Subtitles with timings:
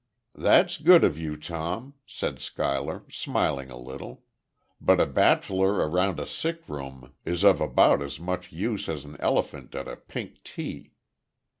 [0.33, 4.23] "That's good of you, Tom," said Schuyler, smiling a little.
[4.81, 9.15] "But a bachelor around a sick room is of about as much use as an
[9.19, 10.93] elephant at a pink tea....